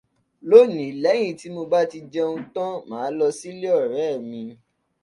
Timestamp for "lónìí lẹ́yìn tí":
0.49-1.47